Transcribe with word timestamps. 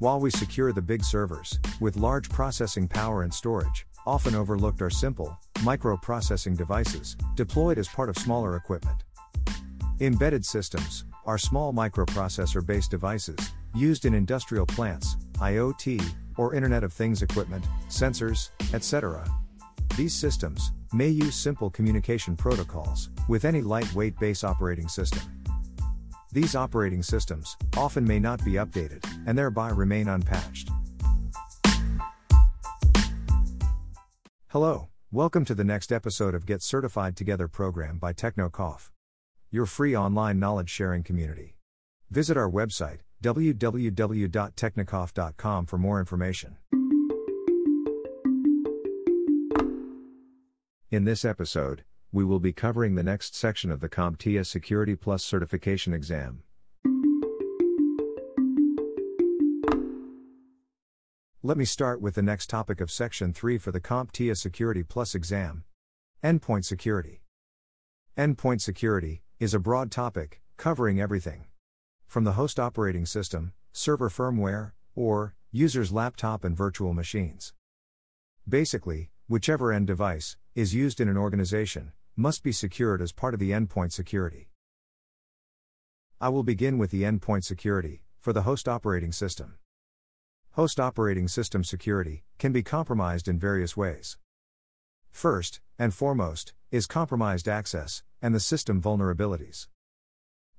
While 0.00 0.20
we 0.20 0.30
secure 0.30 0.72
the 0.72 0.80
big 0.80 1.02
servers, 1.02 1.58
with 1.80 1.96
large 1.96 2.28
processing 2.28 2.86
power 2.86 3.24
and 3.24 3.34
storage, 3.34 3.84
often 4.06 4.36
overlooked 4.36 4.80
are 4.80 4.90
simple, 4.90 5.36
microprocessing 5.56 6.56
devices, 6.56 7.16
deployed 7.34 7.78
as 7.78 7.88
part 7.88 8.08
of 8.08 8.16
smaller 8.16 8.54
equipment. 8.54 9.02
Embedded 9.98 10.46
systems 10.46 11.04
are 11.26 11.36
small 11.36 11.72
microprocessor 11.72 12.64
based 12.64 12.92
devices, 12.92 13.38
used 13.74 14.04
in 14.04 14.14
industrial 14.14 14.66
plants, 14.66 15.16
IoT, 15.38 16.00
or 16.36 16.54
Internet 16.54 16.84
of 16.84 16.92
Things 16.92 17.22
equipment, 17.22 17.64
sensors, 17.88 18.50
etc. 18.72 19.28
These 19.96 20.14
systems 20.14 20.70
may 20.92 21.08
use 21.08 21.34
simple 21.34 21.70
communication 21.70 22.36
protocols 22.36 23.10
with 23.26 23.44
any 23.44 23.62
lightweight 23.62 24.16
base 24.20 24.44
operating 24.44 24.86
system. 24.86 25.22
These 26.30 26.54
operating 26.54 27.02
systems 27.02 27.56
often 27.74 28.06
may 28.06 28.18
not 28.18 28.44
be 28.44 28.52
updated 28.52 29.02
and 29.26 29.38
thereby 29.38 29.70
remain 29.70 30.08
unpatched. 30.08 30.68
Hello, 34.48 34.88
welcome 35.10 35.46
to 35.46 35.54
the 35.54 35.64
next 35.64 35.90
episode 35.90 36.34
of 36.34 36.44
Get 36.44 36.60
Certified 36.60 37.16
Together 37.16 37.48
program 37.48 37.96
by 37.98 38.12
Technicoff, 38.12 38.90
your 39.50 39.64
free 39.64 39.96
online 39.96 40.38
knowledge 40.38 40.68
sharing 40.68 41.02
community. 41.02 41.56
Visit 42.10 42.36
our 42.36 42.50
website 42.50 42.98
www.technicoff.com 43.22 45.66
for 45.66 45.78
more 45.78 45.98
information. 45.98 46.58
In 50.90 51.04
this 51.04 51.24
episode, 51.24 51.84
we 52.10 52.24
will 52.24 52.40
be 52.40 52.52
covering 52.52 52.94
the 52.94 53.02
next 53.02 53.34
section 53.34 53.70
of 53.70 53.80
the 53.80 53.88
CompTIA 53.88 54.46
Security 54.46 54.96
Plus 54.96 55.22
certification 55.22 55.92
exam. 55.92 56.42
Let 61.42 61.58
me 61.58 61.66
start 61.66 62.00
with 62.00 62.14
the 62.14 62.22
next 62.22 62.48
topic 62.48 62.80
of 62.80 62.90
Section 62.90 63.32
3 63.32 63.58
for 63.58 63.72
the 63.72 63.80
CompTIA 63.80 64.36
Security 64.36 64.82
Plus 64.82 65.14
exam 65.14 65.64
Endpoint 66.24 66.64
Security. 66.64 67.20
Endpoint 68.16 68.60
security 68.62 69.22
is 69.38 69.54
a 69.54 69.60
broad 69.60 69.90
topic, 69.90 70.40
covering 70.56 71.00
everything 71.00 71.46
from 72.06 72.24
the 72.24 72.32
host 72.32 72.58
operating 72.58 73.04
system, 73.04 73.52
server 73.72 74.08
firmware, 74.08 74.72
or 74.96 75.34
user's 75.52 75.92
laptop 75.92 76.42
and 76.42 76.56
virtual 76.56 76.94
machines. 76.94 77.52
Basically, 78.48 79.10
whichever 79.28 79.72
end 79.72 79.86
device 79.86 80.36
is 80.54 80.74
used 80.74 81.00
in 81.00 81.08
an 81.08 81.16
organization 81.16 81.92
must 82.18 82.42
be 82.42 82.50
secured 82.50 83.00
as 83.00 83.12
part 83.12 83.32
of 83.32 83.38
the 83.38 83.52
endpoint 83.52 83.92
security. 83.92 84.50
I 86.20 86.30
will 86.30 86.42
begin 86.42 86.76
with 86.76 86.90
the 86.90 87.04
endpoint 87.04 87.44
security 87.44 88.02
for 88.18 88.32
the 88.32 88.42
host 88.42 88.68
operating 88.68 89.12
system. 89.12 89.54
Host 90.54 90.80
operating 90.80 91.28
system 91.28 91.62
security 91.62 92.24
can 92.36 92.50
be 92.50 92.64
compromised 92.64 93.28
in 93.28 93.38
various 93.38 93.76
ways. 93.76 94.18
First, 95.12 95.60
and 95.78 95.94
foremost, 95.94 96.54
is 96.72 96.88
compromised 96.88 97.46
access 97.46 98.02
and 98.20 98.34
the 98.34 98.40
system 98.40 98.82
vulnerabilities. 98.82 99.68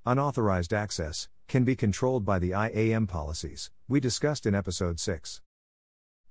Unauthorized 0.06 0.72
access 0.72 1.28
can 1.46 1.64
be 1.64 1.76
controlled 1.76 2.24
by 2.24 2.38
the 2.38 2.52
IAM 2.52 3.06
policies 3.06 3.70
we 3.86 4.00
discussed 4.00 4.46
in 4.46 4.54
episode 4.54 4.98
6. 4.98 5.42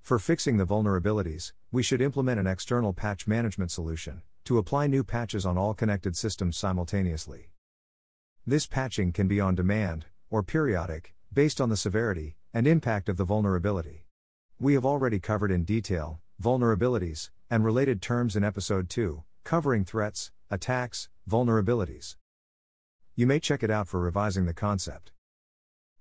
For 0.02 0.18
fixing 0.18 0.58
the 0.58 0.66
vulnerabilities, 0.66 1.54
we 1.72 1.84
should 1.84 2.02
implement 2.02 2.40
an 2.40 2.48
external 2.48 2.94
patch 2.94 3.28
management 3.28 3.70
solution 3.70 4.24
to 4.46 4.58
apply 4.58 4.88
new 4.88 5.04
patches 5.04 5.46
on 5.46 5.58
all 5.58 5.74
connected 5.74 6.16
systems 6.16 6.58
simultaneously. 6.58 7.52
This 8.46 8.68
patching 8.68 9.12
can 9.12 9.28
be 9.28 9.40
on 9.40 9.56
demand, 9.56 10.06
or 10.30 10.44
periodic, 10.44 11.14
based 11.32 11.62
on 11.62 11.70
the 11.70 11.78
severity 11.78 12.38
and 12.54 12.68
impact 12.68 13.10
of 13.10 13.18
the 13.18 13.24
vulnerability. 13.24 14.06
We 14.60 14.74
have 14.74 14.86
already 14.86 15.20
covered 15.20 15.52
in 15.52 15.64
detail 15.64 16.20
vulnerabilities 16.42 17.30
and 17.50 17.66
related 17.66 18.02
terms 18.02 18.36
in 18.36 18.44
episode 18.44 18.90
2, 18.90 19.24
covering 19.44 19.84
threats, 19.84 20.32
attacks, 20.50 21.10
vulnerabilities. 21.30 22.16
You 23.16 23.28
may 23.28 23.40
check 23.40 23.64
it 23.64 23.70
out 23.70 23.88
for 23.88 24.00
revising 24.00 24.46
the 24.46 24.54
concept. 24.54 25.12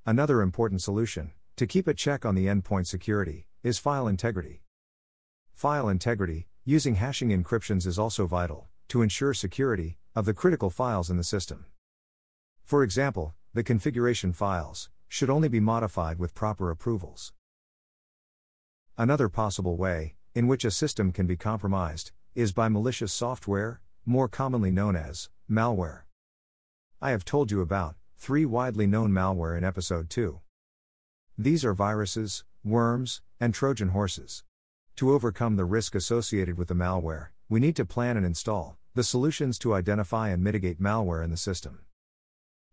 Another 0.06 0.40
important 0.40 0.80
solution, 0.80 1.32
to 1.56 1.66
keep 1.66 1.88
a 1.88 1.94
check 1.94 2.24
on 2.24 2.34
the 2.34 2.46
endpoint 2.46 2.86
security, 2.86 3.46
is 3.62 3.78
file 3.78 4.06
integrity. 4.06 4.62
File 5.52 5.88
integrity, 5.88 6.46
using 6.68 6.96
hashing 6.96 7.30
encryptions 7.30 7.86
is 7.86 7.98
also 7.98 8.26
vital, 8.26 8.68
to 8.88 9.00
ensure 9.00 9.32
security, 9.32 9.96
of 10.14 10.26
the 10.26 10.34
critical 10.34 10.68
files 10.68 11.08
in 11.08 11.16
the 11.16 11.24
system. 11.24 11.64
For 12.62 12.82
example, 12.82 13.34
the 13.54 13.62
configuration 13.62 14.34
files 14.34 14.90
should 15.08 15.30
only 15.30 15.48
be 15.48 15.60
modified 15.60 16.18
with 16.18 16.34
proper 16.34 16.70
approvals. 16.70 17.32
Another 18.98 19.30
possible 19.30 19.78
way, 19.78 20.16
in 20.34 20.46
which 20.46 20.62
a 20.62 20.70
system 20.70 21.10
can 21.10 21.26
be 21.26 21.38
compromised, 21.38 22.12
is 22.34 22.52
by 22.52 22.68
malicious 22.68 23.14
software, 23.14 23.80
more 24.04 24.28
commonly 24.28 24.70
known 24.70 24.94
as 24.94 25.30
malware. 25.50 26.02
I 27.00 27.12
have 27.12 27.24
told 27.24 27.50
you 27.50 27.62
about 27.62 27.96
three 28.18 28.44
widely 28.44 28.86
known 28.86 29.10
malware 29.10 29.56
in 29.56 29.64
episode 29.64 30.10
2. 30.10 30.38
These 31.38 31.64
are 31.64 31.72
viruses, 31.72 32.44
worms, 32.62 33.22
and 33.40 33.54
Trojan 33.54 33.88
horses. 33.88 34.44
To 34.98 35.12
overcome 35.12 35.54
the 35.54 35.64
risk 35.64 35.94
associated 35.94 36.58
with 36.58 36.66
the 36.66 36.74
malware, 36.74 37.28
we 37.48 37.60
need 37.60 37.76
to 37.76 37.84
plan 37.84 38.16
and 38.16 38.26
install 38.26 38.78
the 38.96 39.04
solutions 39.04 39.56
to 39.60 39.72
identify 39.72 40.30
and 40.30 40.42
mitigate 40.42 40.82
malware 40.82 41.22
in 41.22 41.30
the 41.30 41.36
system. 41.36 41.82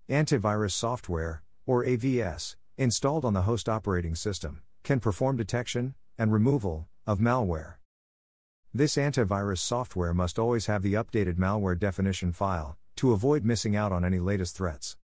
Antivirus 0.10 0.72
software, 0.72 1.44
or 1.68 1.86
AVS, 1.86 2.56
installed 2.80 3.26
on 3.26 3.36
the 3.36 3.44
host 3.44 3.70
operating 3.70 4.16
system, 4.16 4.64
can 4.82 5.00
perform 5.00 5.38
detection 5.38 5.94
and 6.18 6.34
removal 6.34 6.88
of 7.06 7.20
malware. 7.20 7.76
This 8.74 8.96
antivirus 8.96 9.60
software 9.60 10.16
must 10.16 10.40
always 10.40 10.66
have 10.66 10.82
the 10.82 10.96
updated 10.96 11.36
malware 11.36 11.78
definition 11.78 12.32
file 12.32 12.76
to 12.96 13.14
avoid 13.14 13.46
missing 13.46 13.76
out 13.76 13.92
on 13.92 14.04
any 14.04 14.18
latest 14.18 14.58
threats. 14.58 14.98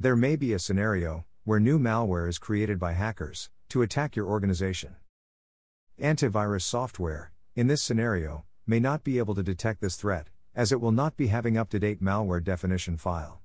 There 0.00 0.16
may 0.16 0.34
be 0.34 0.52
a 0.52 0.58
scenario 0.58 1.26
where 1.44 1.60
new 1.60 1.78
malware 1.78 2.28
is 2.28 2.38
created 2.38 2.80
by 2.80 2.94
hackers 2.94 3.50
to 3.68 3.82
attack 3.82 4.16
your 4.16 4.26
organization. 4.26 4.96
Antivirus 6.00 6.62
software, 6.62 7.30
in 7.54 7.68
this 7.68 7.80
scenario, 7.80 8.44
may 8.66 8.80
not 8.80 9.04
be 9.04 9.18
able 9.18 9.34
to 9.36 9.44
detect 9.44 9.80
this 9.80 9.94
threat, 9.94 10.28
as 10.52 10.72
it 10.72 10.80
will 10.80 10.90
not 10.90 11.16
be 11.16 11.28
having 11.28 11.56
up 11.56 11.70
to 11.70 11.78
date 11.78 12.02
malware 12.02 12.42
definition 12.42 12.96
file. 12.96 13.42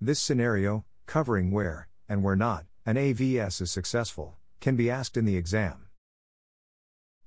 This 0.00 0.20
scenario, 0.20 0.84
covering 1.06 1.50
where, 1.50 1.88
and 2.08 2.22
where 2.22 2.36
not, 2.36 2.66
an 2.86 2.94
AVS 2.94 3.60
is 3.60 3.72
successful, 3.72 4.36
can 4.60 4.76
be 4.76 4.88
asked 4.88 5.16
in 5.16 5.24
the 5.24 5.36
exam. 5.36 5.88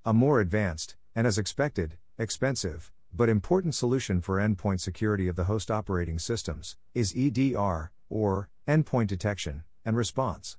A 0.05 0.13
more 0.13 0.39
advanced, 0.39 0.95
and 1.13 1.27
as 1.27 1.37
expected, 1.37 1.97
expensive, 2.17 2.89
but 3.13 3.27
important 3.27 3.75
solution 3.75 4.21
for 4.21 4.37
endpoint 4.37 4.79
security 4.79 5.27
of 5.27 5.35
the 5.35 5.43
host 5.43 5.69
operating 5.69 6.17
systems 6.17 6.77
is 6.93 7.13
EDR, 7.13 7.91
or 8.09 8.49
Endpoint 8.65 9.07
Detection 9.07 9.63
and 9.83 9.97
Response. 9.97 10.57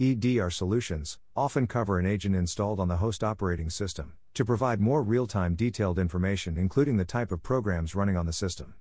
EDR 0.00 0.48
solutions 0.48 1.18
often 1.34 1.66
cover 1.66 1.98
an 1.98 2.06
agent 2.06 2.36
installed 2.36 2.78
on 2.78 2.86
the 2.86 2.98
host 2.98 3.24
operating 3.24 3.68
system 3.68 4.12
to 4.32 4.44
provide 4.44 4.80
more 4.80 5.02
real 5.02 5.26
time 5.26 5.56
detailed 5.56 5.98
information, 5.98 6.56
including 6.56 6.96
the 6.96 7.04
type 7.04 7.32
of 7.32 7.42
programs 7.42 7.96
running 7.96 8.16
on 8.16 8.24
the 8.24 8.32
system. 8.32 8.74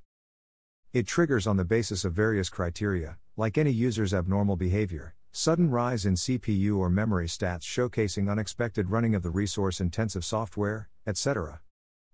It 0.93 1.07
triggers 1.07 1.47
on 1.47 1.57
the 1.57 1.65
basis 1.65 2.05
of 2.05 2.13
various 2.13 2.49
criteria, 2.49 3.17
like 3.35 3.57
any 3.57 3.71
user's 3.71 4.13
abnormal 4.13 4.57
behavior, 4.57 5.15
sudden 5.31 5.71
rise 5.71 6.05
in 6.05 6.13
CPU 6.13 6.77
or 6.77 6.87
memory 6.87 7.25
stats 7.25 7.63
showcasing 7.63 8.29
unexpected 8.29 8.91
running 8.91 9.15
of 9.15 9.23
the 9.23 9.31
resource 9.31 9.81
intensive 9.81 10.23
software, 10.23 10.87
etc. 11.07 11.61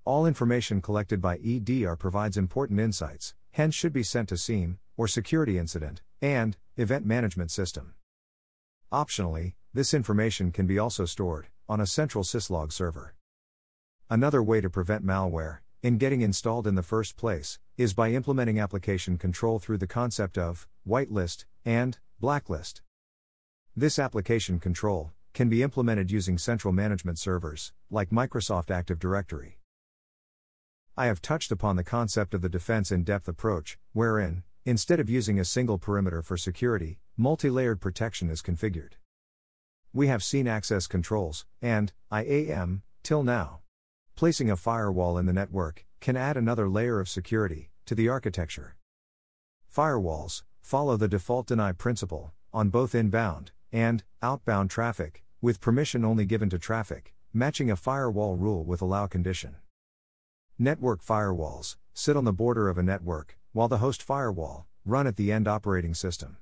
All 0.05 0.25
information 0.25 0.81
collected 0.81 1.19
by 1.19 1.39
EDR 1.39 1.97
provides 1.97 2.37
important 2.37 2.79
insights, 2.79 3.35
hence, 3.51 3.75
should 3.75 3.91
be 3.91 4.03
sent 4.03 4.29
to 4.29 4.37
SIEM, 4.37 4.79
or 4.95 5.09
Security 5.09 5.57
Incident, 5.57 6.01
and 6.21 6.55
Event 6.77 7.05
Management 7.05 7.51
System. 7.51 7.95
Optionally, 8.93 9.55
this 9.73 9.91
information 9.91 10.51
can 10.51 10.67
be 10.67 10.77
also 10.77 11.05
stored 11.05 11.47
on 11.67 11.81
a 11.81 11.87
central 11.87 12.23
syslog 12.23 12.71
server. 12.71 13.15
Another 14.07 14.43
way 14.43 14.61
to 14.61 14.69
prevent 14.69 15.03
malware, 15.03 15.61
in 15.81 15.97
getting 15.97 16.21
installed 16.21 16.67
in 16.67 16.75
the 16.75 16.83
first 16.83 17.17
place, 17.17 17.57
is 17.75 17.95
by 17.95 18.11
implementing 18.11 18.59
application 18.59 19.17
control 19.17 19.57
through 19.57 19.79
the 19.79 19.87
concept 19.87 20.37
of 20.37 20.67
whitelist 20.87 21.45
and 21.65 21.97
blacklist. 22.19 22.83
This 23.75 23.97
application 23.97 24.59
control 24.59 25.11
can 25.33 25.49
be 25.49 25.63
implemented 25.63 26.11
using 26.11 26.37
central 26.37 26.71
management 26.71 27.17
servers, 27.17 27.73
like 27.89 28.11
Microsoft 28.11 28.69
Active 28.69 28.99
Directory. 28.99 29.57
I 30.95 31.07
have 31.07 31.19
touched 31.19 31.51
upon 31.51 31.77
the 31.77 31.83
concept 31.83 32.35
of 32.35 32.43
the 32.43 32.47
defense 32.47 32.91
in 32.91 33.03
depth 33.03 33.27
approach, 33.27 33.79
wherein, 33.93 34.43
instead 34.65 34.99
of 34.99 35.09
using 35.09 35.39
a 35.39 35.45
single 35.45 35.77
perimeter 35.77 36.21
for 36.21 36.37
security, 36.37 36.99
multi 37.17 37.49
layered 37.49 37.81
protection 37.81 38.29
is 38.29 38.41
configured. 38.41 38.93
We 39.91 40.07
have 40.07 40.23
seen 40.23 40.47
access 40.47 40.87
controls, 40.87 41.45
and 41.61 41.91
IAM, 42.11 42.83
till 43.03 43.23
now. 43.23 43.59
Placing 44.15 44.49
a 44.49 44.55
firewall 44.55 45.17
in 45.17 45.25
the 45.25 45.33
network 45.33 45.85
can 45.99 46.15
add 46.15 46.37
another 46.37 46.69
layer 46.69 46.99
of 46.99 47.09
security 47.09 47.71
to 47.85 47.95
the 47.95 48.09
architecture. 48.09 48.75
Firewalls 49.73 50.43
follow 50.61 50.97
the 50.97 51.07
default 51.07 51.47
deny 51.47 51.71
principle 51.73 52.33
on 52.53 52.69
both 52.69 52.95
inbound 52.95 53.51
and 53.71 54.03
outbound 54.21 54.69
traffic, 54.69 55.23
with 55.41 55.59
permission 55.59 56.05
only 56.05 56.25
given 56.25 56.49
to 56.49 56.59
traffic, 56.59 57.13
matching 57.33 57.69
a 57.69 57.75
firewall 57.75 58.35
rule 58.35 58.63
with 58.63 58.81
allow 58.81 59.07
condition. 59.07 59.55
Network 60.57 61.03
firewalls 61.03 61.75
sit 61.93 62.15
on 62.15 62.23
the 62.23 62.31
border 62.31 62.69
of 62.69 62.77
a 62.77 62.83
network, 62.83 63.37
while 63.53 63.67
the 63.67 63.77
host 63.77 64.03
firewall 64.03 64.65
run 64.83 65.07
at 65.07 65.15
the 65.15 65.31
end 65.31 65.47
operating 65.47 65.93
system. 65.93 66.37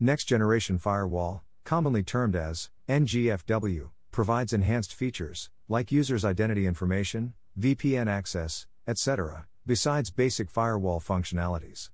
Next 0.00 0.24
generation 0.24 0.78
firewall, 0.78 1.44
commonly 1.64 2.02
termed 2.02 2.34
as 2.34 2.70
NGFW, 2.88 3.90
provides 4.10 4.52
enhanced 4.52 4.94
features 4.94 5.50
like 5.68 5.92
users' 5.92 6.24
identity 6.24 6.66
information, 6.66 7.34
VPN 7.58 8.08
access, 8.08 8.66
etc., 8.86 9.46
besides 9.66 10.10
basic 10.10 10.50
firewall 10.50 11.00
functionalities. 11.00 11.90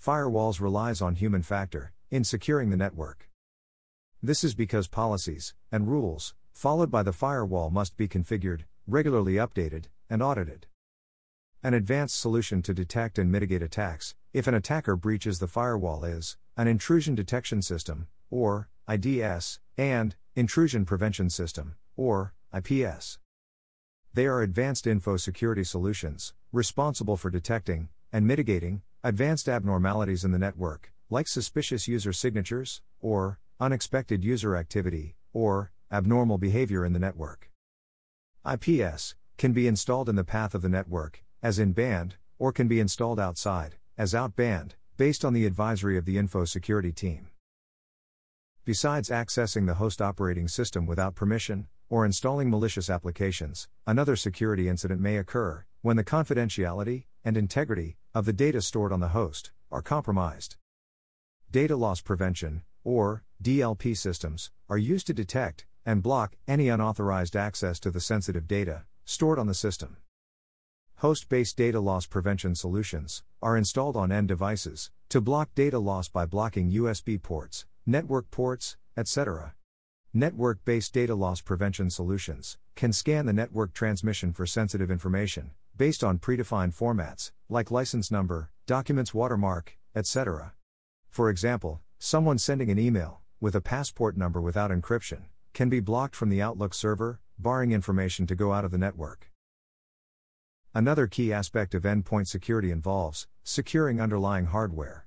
Firewalls 0.00 0.60
relies 0.60 1.00
on 1.00 1.14
human 1.14 1.42
factor 1.42 1.92
in 2.10 2.24
securing 2.24 2.70
the 2.70 2.76
network. 2.76 3.28
This 4.22 4.42
is 4.42 4.54
because 4.54 4.88
policies 4.88 5.54
and 5.70 5.88
rules 5.88 6.34
followed 6.52 6.90
by 6.90 7.02
the 7.02 7.12
firewall 7.12 7.70
must 7.70 7.96
be 7.96 8.08
configured, 8.08 8.64
regularly 8.86 9.34
updated, 9.34 9.84
and 10.08 10.22
audited. 10.22 10.66
An 11.62 11.74
advanced 11.74 12.18
solution 12.18 12.62
to 12.62 12.72
detect 12.72 13.18
and 13.18 13.30
mitigate 13.30 13.60
attacks, 13.60 14.14
if 14.32 14.46
an 14.46 14.54
attacker 14.54 14.96
breaches 14.96 15.40
the 15.40 15.46
firewall, 15.46 16.04
is 16.04 16.38
an 16.56 16.66
intrusion 16.66 17.14
detection 17.14 17.60
system, 17.60 18.06
or 18.30 18.70
IDS, 18.88 19.60
and 19.76 20.16
intrusion 20.34 20.86
prevention 20.86 21.28
system, 21.28 21.74
or 21.98 22.32
IPS. 22.54 23.18
They 24.14 24.24
are 24.24 24.40
advanced 24.40 24.86
info 24.86 25.18
security 25.18 25.62
solutions, 25.62 26.32
responsible 26.50 27.18
for 27.18 27.28
detecting 27.28 27.90
and 28.10 28.26
mitigating 28.26 28.80
advanced 29.04 29.46
abnormalities 29.46 30.24
in 30.24 30.32
the 30.32 30.38
network, 30.38 30.94
like 31.10 31.28
suspicious 31.28 31.86
user 31.86 32.14
signatures, 32.14 32.80
or 33.00 33.38
unexpected 33.60 34.24
user 34.24 34.56
activity, 34.56 35.14
or 35.34 35.72
abnormal 35.92 36.38
behavior 36.38 36.86
in 36.86 36.94
the 36.94 36.98
network. 36.98 37.50
IPS 38.50 39.14
can 39.36 39.52
be 39.52 39.66
installed 39.66 40.08
in 40.08 40.16
the 40.16 40.24
path 40.24 40.54
of 40.54 40.62
the 40.62 40.68
network, 40.70 41.22
as 41.42 41.58
in 41.58 41.72
band, 41.72 42.16
or 42.38 42.52
can 42.52 42.68
be 42.68 42.80
installed 42.80 43.20
outside, 43.20 43.76
as 43.96 44.14
out 44.14 44.36
band, 44.36 44.74
based 44.96 45.24
on 45.24 45.32
the 45.32 45.46
advisory 45.46 45.96
of 45.96 46.04
the 46.04 46.18
info 46.18 46.44
security 46.44 46.92
team. 46.92 47.28
Besides 48.64 49.08
accessing 49.08 49.66
the 49.66 49.74
host 49.74 50.02
operating 50.02 50.46
system 50.46 50.86
without 50.86 51.14
permission, 51.14 51.68
or 51.88 52.04
installing 52.04 52.50
malicious 52.50 52.88
applications, 52.88 53.68
another 53.86 54.16
security 54.16 54.68
incident 54.68 55.00
may 55.00 55.16
occur 55.16 55.64
when 55.82 55.96
the 55.96 56.04
confidentiality 56.04 57.04
and 57.24 57.36
integrity 57.36 57.96
of 58.14 58.26
the 58.26 58.32
data 58.32 58.60
stored 58.62 58.92
on 58.92 59.00
the 59.00 59.08
host 59.08 59.50
are 59.70 59.82
compromised. 59.82 60.56
Data 61.50 61.76
loss 61.76 62.00
prevention, 62.00 62.62
or 62.84 63.24
DLP 63.42 63.96
systems, 63.96 64.50
are 64.68 64.78
used 64.78 65.06
to 65.06 65.14
detect 65.14 65.66
and 65.84 66.02
block 66.02 66.36
any 66.46 66.68
unauthorized 66.68 67.34
access 67.34 67.80
to 67.80 67.90
the 67.90 68.00
sensitive 68.00 68.46
data, 68.46 68.84
stored 69.04 69.38
on 69.38 69.46
the 69.46 69.54
system. 69.54 69.96
Host 71.00 71.30
based 71.30 71.56
data 71.56 71.80
loss 71.80 72.04
prevention 72.04 72.54
solutions 72.54 73.22
are 73.40 73.56
installed 73.56 73.96
on 73.96 74.12
end 74.12 74.28
devices 74.28 74.90
to 75.08 75.22
block 75.22 75.48
data 75.54 75.78
loss 75.78 76.10
by 76.10 76.26
blocking 76.26 76.70
USB 76.72 77.16
ports, 77.22 77.64
network 77.86 78.30
ports, 78.30 78.76
etc. 78.98 79.54
Network 80.12 80.62
based 80.66 80.92
data 80.92 81.14
loss 81.14 81.40
prevention 81.40 81.88
solutions 81.88 82.58
can 82.76 82.92
scan 82.92 83.24
the 83.24 83.32
network 83.32 83.72
transmission 83.72 84.34
for 84.34 84.44
sensitive 84.44 84.90
information 84.90 85.52
based 85.74 86.04
on 86.04 86.18
predefined 86.18 86.76
formats, 86.76 87.32
like 87.48 87.70
license 87.70 88.10
number, 88.10 88.50
documents 88.66 89.14
watermark, 89.14 89.78
etc. 89.96 90.52
For 91.08 91.30
example, 91.30 91.80
someone 91.98 92.36
sending 92.36 92.70
an 92.70 92.78
email 92.78 93.22
with 93.40 93.54
a 93.54 93.62
passport 93.62 94.18
number 94.18 94.38
without 94.38 94.70
encryption 94.70 95.22
can 95.54 95.70
be 95.70 95.80
blocked 95.80 96.14
from 96.14 96.28
the 96.28 96.42
Outlook 96.42 96.74
server, 96.74 97.20
barring 97.38 97.72
information 97.72 98.26
to 98.26 98.34
go 98.34 98.52
out 98.52 98.66
of 98.66 98.70
the 98.70 98.76
network. 98.76 99.30
Another 100.72 101.08
key 101.08 101.32
aspect 101.32 101.74
of 101.74 101.82
endpoint 101.82 102.28
security 102.28 102.70
involves 102.70 103.26
securing 103.42 104.00
underlying 104.00 104.46
hardware. 104.46 105.06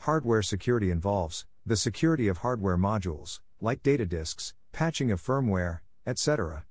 Hardware 0.00 0.42
security 0.42 0.90
involves 0.90 1.46
the 1.64 1.76
security 1.76 2.28
of 2.28 2.38
hardware 2.38 2.76
modules, 2.76 3.40
like 3.62 3.82
data 3.82 4.04
disks, 4.04 4.52
patching 4.72 5.10
of 5.10 5.22
firmware, 5.22 5.78
etc. 6.06 6.66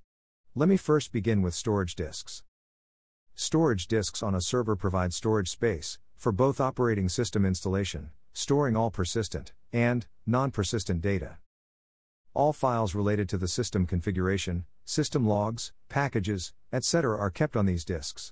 Let 0.54 0.70
me 0.70 0.78
first 0.78 1.12
begin 1.12 1.42
with 1.42 1.56
storage 1.56 1.96
disks. 1.96 2.44
Storage 3.34 3.88
disks 3.88 4.22
on 4.22 4.36
a 4.36 4.42
server 4.42 4.76
provide 4.76 5.12
storage 5.12 5.50
space 5.50 5.98
for 6.16 6.32
both 6.32 6.62
operating 6.62 7.10
system 7.10 7.48
installation, 7.48 8.12
storing 8.32 8.76
all 8.76 8.92
persistent 8.92 9.54
and 9.74 10.06
non 10.28 10.52
persistent 10.52 11.02
data. 11.02 11.38
All 12.36 12.54
files 12.54 12.94
related 12.94 13.28
to 13.30 13.40
the 13.40 13.48
system 13.48 13.88
configuration, 13.88 14.66
system 14.88 15.28
logs, 15.28 15.74
packages, 15.90 16.54
etc. 16.72 17.18
are 17.18 17.30
kept 17.30 17.58
on 17.58 17.66
these 17.66 17.84
disks. 17.84 18.32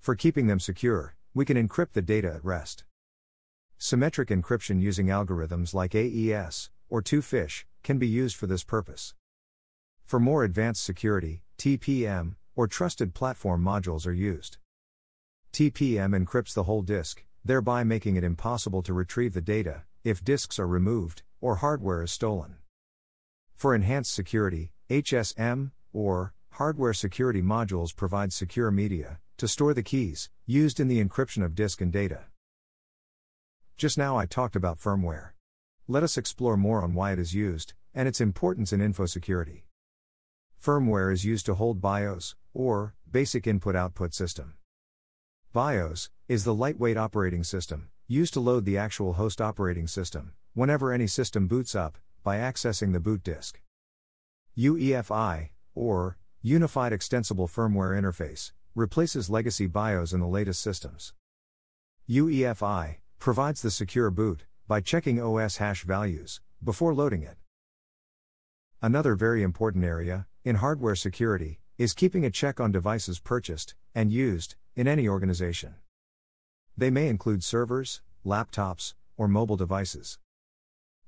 For 0.00 0.16
keeping 0.16 0.48
them 0.48 0.58
secure, 0.58 1.14
we 1.34 1.44
can 1.44 1.56
encrypt 1.56 1.92
the 1.92 2.02
data 2.02 2.32
at 2.34 2.44
rest. 2.44 2.82
Symmetric 3.78 4.28
encryption 4.28 4.80
using 4.80 5.06
algorithms 5.06 5.72
like 5.72 5.94
AES 5.94 6.70
or 6.88 7.00
Twofish 7.00 7.62
can 7.84 7.96
be 7.96 8.08
used 8.08 8.34
for 8.34 8.48
this 8.48 8.64
purpose. 8.64 9.14
For 10.04 10.18
more 10.18 10.42
advanced 10.42 10.82
security, 10.82 11.44
TPM 11.58 12.34
or 12.56 12.66
trusted 12.66 13.14
platform 13.14 13.62
modules 13.62 14.04
are 14.04 14.12
used. 14.12 14.58
TPM 15.52 16.12
encrypts 16.12 16.54
the 16.54 16.64
whole 16.64 16.82
disk, 16.82 17.24
thereby 17.44 17.84
making 17.84 18.16
it 18.16 18.24
impossible 18.24 18.82
to 18.82 18.92
retrieve 18.92 19.32
the 19.32 19.40
data 19.40 19.84
if 20.02 20.24
disks 20.24 20.58
are 20.58 20.66
removed 20.66 21.22
or 21.40 21.56
hardware 21.56 22.02
is 22.02 22.10
stolen. 22.10 22.56
For 23.54 23.76
enhanced 23.76 24.12
security, 24.12 24.72
HSM, 24.92 25.70
or 25.94 26.34
hardware 26.50 26.92
security 26.92 27.40
modules 27.40 27.96
provide 27.96 28.30
secure 28.30 28.70
media 28.70 29.20
to 29.38 29.48
store 29.48 29.72
the 29.72 29.82
keys 29.82 30.28
used 30.44 30.78
in 30.78 30.86
the 30.86 31.02
encryption 31.02 31.42
of 31.42 31.54
disk 31.54 31.80
and 31.80 31.90
data. 31.90 32.24
Just 33.78 33.96
now 33.96 34.18
I 34.18 34.26
talked 34.26 34.54
about 34.54 34.78
firmware. 34.78 35.30
Let 35.88 36.02
us 36.02 36.18
explore 36.18 36.58
more 36.58 36.82
on 36.82 36.92
why 36.92 37.12
it 37.12 37.18
is 37.18 37.32
used 37.32 37.72
and 37.94 38.06
its 38.06 38.20
importance 38.20 38.70
in 38.70 38.82
info 38.82 39.06
security. 39.06 39.64
Firmware 40.62 41.10
is 41.10 41.24
used 41.24 41.46
to 41.46 41.54
hold 41.54 41.80
BIOS, 41.80 42.36
or 42.52 42.94
Basic 43.10 43.46
Input 43.46 43.74
Output 43.74 44.12
System. 44.12 44.56
BIOS 45.54 46.10
is 46.28 46.44
the 46.44 46.54
lightweight 46.54 46.98
operating 46.98 47.44
system 47.44 47.88
used 48.08 48.34
to 48.34 48.40
load 48.40 48.66
the 48.66 48.76
actual 48.76 49.14
host 49.14 49.40
operating 49.40 49.86
system 49.86 50.34
whenever 50.52 50.92
any 50.92 51.06
system 51.06 51.48
boots 51.48 51.74
up 51.74 51.96
by 52.22 52.36
accessing 52.36 52.92
the 52.92 53.00
boot 53.00 53.22
disk. 53.22 53.58
UEFI, 54.56 55.50
or 55.74 56.18
Unified 56.42 56.92
Extensible 56.92 57.48
Firmware 57.48 57.98
Interface, 57.98 58.52
replaces 58.74 59.30
legacy 59.30 59.66
BIOS 59.66 60.12
in 60.12 60.20
the 60.20 60.26
latest 60.26 60.60
systems. 60.60 61.14
UEFI 62.08 62.96
provides 63.18 63.62
the 63.62 63.70
secure 63.70 64.10
boot 64.10 64.44
by 64.66 64.80
checking 64.80 65.20
OS 65.20 65.56
hash 65.58 65.84
values 65.84 66.40
before 66.62 66.94
loading 66.94 67.22
it. 67.22 67.36
Another 68.80 69.14
very 69.14 69.42
important 69.42 69.84
area 69.84 70.26
in 70.44 70.56
hardware 70.56 70.96
security, 70.96 71.60
is 71.78 71.94
keeping 71.94 72.24
a 72.24 72.30
check 72.30 72.58
on 72.58 72.72
devices 72.72 73.20
purchased 73.20 73.74
and 73.94 74.12
used 74.12 74.56
in 74.74 74.88
any 74.88 75.08
organization. 75.08 75.74
They 76.76 76.90
may 76.90 77.08
include 77.08 77.44
servers, 77.44 78.02
laptops, 78.26 78.94
or 79.16 79.28
mobile 79.28 79.56
devices. 79.56 80.18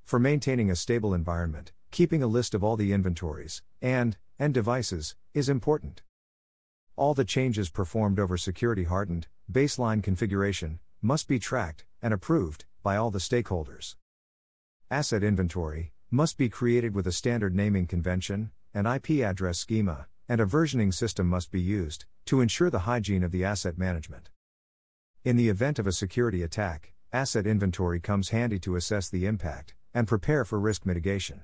For 0.03 0.19
maintaining 0.19 0.69
a 0.69 0.75
stable 0.75 1.13
environment, 1.13 1.73
keeping 1.95 2.21
a 2.21 2.27
list 2.27 2.53
of 2.53 2.61
all 2.61 2.75
the 2.75 2.91
inventories 2.91 3.61
and 3.81 4.17
and 4.37 4.53
devices 4.53 5.15
is 5.33 5.47
important. 5.47 6.01
All 6.97 7.13
the 7.13 7.23
changes 7.23 7.69
performed 7.69 8.19
over 8.19 8.35
security 8.35 8.83
hardened 8.83 9.27
baseline 9.49 10.03
configuration 10.03 10.81
must 11.01 11.29
be 11.29 11.39
tracked 11.39 11.85
and 12.01 12.13
approved 12.13 12.65
by 12.83 12.97
all 12.97 13.11
the 13.11 13.19
stakeholders. 13.19 13.95
Asset 14.91 15.23
inventory 15.23 15.93
must 16.11 16.37
be 16.37 16.49
created 16.49 16.93
with 16.93 17.07
a 17.07 17.13
standard 17.13 17.55
naming 17.55 17.87
convention, 17.87 18.51
an 18.73 18.85
IP 18.85 19.21
address 19.21 19.57
schema, 19.57 20.07
and 20.27 20.41
a 20.41 20.45
versioning 20.45 20.93
system 20.93 21.27
must 21.27 21.49
be 21.49 21.61
used 21.61 22.03
to 22.25 22.41
ensure 22.41 22.69
the 22.69 22.79
hygiene 22.79 23.23
of 23.23 23.31
the 23.31 23.45
asset 23.45 23.77
management. 23.77 24.29
In 25.23 25.37
the 25.37 25.47
event 25.47 25.79
of 25.79 25.87
a 25.87 25.93
security 25.93 26.43
attack, 26.43 26.91
asset 27.13 27.47
inventory 27.47 28.01
comes 28.01 28.31
handy 28.31 28.59
to 28.59 28.75
assess 28.75 29.07
the 29.07 29.25
impact 29.25 29.75
and 29.93 30.09
prepare 30.09 30.43
for 30.43 30.59
risk 30.59 30.85
mitigation. 30.85 31.43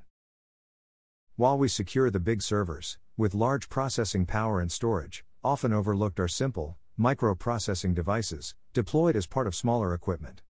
While 1.42 1.58
we 1.58 1.70
secure 1.70 2.12
the 2.12 2.20
big 2.20 2.44
servers, 2.44 3.00
with 3.18 3.34
large 3.34 3.68
processing 3.68 4.28
power 4.28 4.62
and 4.62 4.72
storage, 4.72 5.26
often 5.44 5.74
overlooked 5.74 6.20
are 6.20 6.28
simple, 6.28 6.78
microprocessing 7.00 7.96
devices, 7.96 8.54
deployed 8.74 9.16
as 9.16 9.26
part 9.26 9.48
of 9.48 9.56
smaller 9.56 9.92
equipment. 9.92 10.44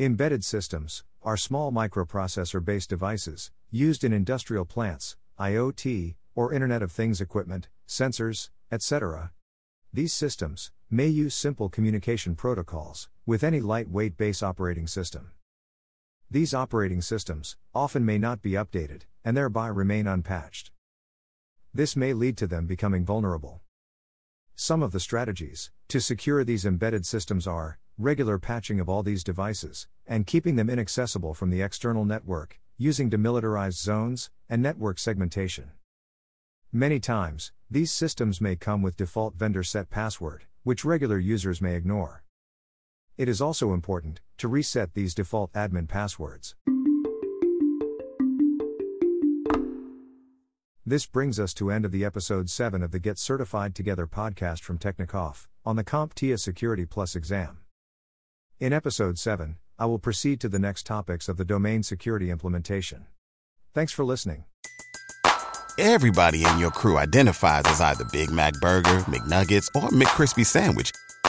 Embedded 0.00 0.42
systems 0.42 1.04
are 1.22 1.36
small 1.36 1.70
microprocessor 1.70 2.64
based 2.64 2.90
devices, 2.90 3.52
used 3.70 4.02
in 4.02 4.12
industrial 4.12 4.64
plants, 4.64 5.16
IoT, 5.38 6.16
or 6.34 6.52
Internet 6.52 6.82
of 6.82 6.90
Things 6.90 7.20
equipment, 7.20 7.68
sensors, 7.86 8.50
etc. 8.72 9.30
These 9.92 10.12
systems 10.12 10.72
may 10.90 11.06
use 11.06 11.32
simple 11.32 11.68
communication 11.68 12.34
protocols 12.34 13.08
with 13.24 13.44
any 13.44 13.60
lightweight 13.60 14.16
base 14.16 14.42
operating 14.42 14.88
system. 14.88 15.30
These 16.32 16.54
operating 16.54 17.02
systems 17.02 17.58
often 17.74 18.06
may 18.06 18.16
not 18.16 18.40
be 18.40 18.52
updated 18.52 19.02
and 19.22 19.36
thereby 19.36 19.66
remain 19.66 20.06
unpatched. 20.06 20.70
This 21.74 21.94
may 21.94 22.14
lead 22.14 22.38
to 22.38 22.46
them 22.46 22.64
becoming 22.66 23.04
vulnerable. 23.04 23.60
Some 24.54 24.82
of 24.82 24.92
the 24.92 24.98
strategies 24.98 25.70
to 25.88 26.00
secure 26.00 26.42
these 26.42 26.64
embedded 26.64 27.04
systems 27.04 27.46
are 27.46 27.78
regular 27.98 28.38
patching 28.38 28.80
of 28.80 28.88
all 28.88 29.02
these 29.02 29.22
devices 29.22 29.88
and 30.06 30.26
keeping 30.26 30.56
them 30.56 30.70
inaccessible 30.70 31.34
from 31.34 31.50
the 31.50 31.60
external 31.60 32.06
network 32.06 32.58
using 32.78 33.10
demilitarized 33.10 33.82
zones 33.82 34.30
and 34.48 34.62
network 34.62 34.98
segmentation. 34.98 35.72
Many 36.72 36.98
times, 36.98 37.52
these 37.70 37.92
systems 37.92 38.40
may 38.40 38.56
come 38.56 38.80
with 38.80 38.96
default 38.96 39.34
vendor 39.34 39.62
set 39.62 39.90
password, 39.90 40.46
which 40.62 40.82
regular 40.82 41.18
users 41.18 41.60
may 41.60 41.74
ignore. 41.76 42.21
It 43.18 43.28
is 43.28 43.42
also 43.42 43.74
important 43.74 44.20
to 44.38 44.48
reset 44.48 44.94
these 44.94 45.14
default 45.14 45.52
admin 45.52 45.86
passwords. 45.86 46.54
This 50.84 51.06
brings 51.06 51.38
us 51.38 51.54
to 51.54 51.70
end 51.70 51.84
of 51.84 51.92
the 51.92 52.04
episode 52.04 52.50
7 52.50 52.82
of 52.82 52.90
the 52.90 52.98
Get 52.98 53.18
Certified 53.18 53.74
Together 53.74 54.06
podcast 54.06 54.60
from 54.60 54.78
Technicoff 54.78 55.46
on 55.64 55.76
the 55.76 55.84
CompTIA 55.84 56.40
Security 56.40 56.86
Plus 56.86 57.14
exam. 57.14 57.58
In 58.58 58.72
episode 58.72 59.18
7, 59.18 59.56
I 59.78 59.86
will 59.86 59.98
proceed 59.98 60.40
to 60.40 60.48
the 60.48 60.58
next 60.58 60.86
topics 60.86 61.28
of 61.28 61.36
the 61.36 61.44
domain 61.44 61.82
security 61.82 62.30
implementation. 62.30 63.06
Thanks 63.74 63.92
for 63.92 64.04
listening. 64.04 64.44
Everybody 65.78 66.44
in 66.44 66.58
your 66.58 66.70
crew 66.70 66.98
identifies 66.98 67.62
as 67.66 67.80
either 67.80 68.04
Big 68.12 68.30
Mac 68.30 68.52
Burger, 68.54 68.98
McNuggets, 69.08 69.68
or 69.74 69.88
McCrispy 69.88 70.44
Sandwich, 70.44 70.90